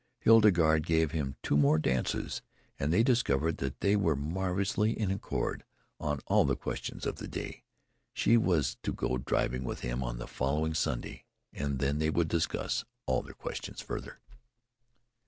Hildegarde 0.17 0.83
gave 0.83 1.11
him 1.11 1.35
two 1.43 1.55
more 1.55 1.77
dances, 1.77 2.41
and 2.79 2.91
they 2.91 3.03
discovered 3.03 3.57
that 3.57 3.81
they 3.81 3.95
were 3.95 4.15
marvellously 4.15 4.99
in 4.99 5.11
accord 5.11 5.63
on 5.99 6.21
all 6.25 6.43
the 6.43 6.55
questions 6.55 7.05
of 7.05 7.17
the 7.17 7.27
day. 7.27 7.65
She 8.11 8.35
was 8.35 8.77
to 8.81 8.93
go 8.93 9.19
driving 9.19 9.63
with 9.63 9.81
him 9.81 10.03
on 10.03 10.17
the 10.17 10.25
following 10.25 10.73
Sunday, 10.73 11.25
and 11.53 11.77
then 11.77 11.99
they 11.99 12.09
would 12.09 12.29
discuss 12.29 12.83
all 13.05 13.21
these 13.21 13.33
questions 13.35 13.79
further. 13.79 14.19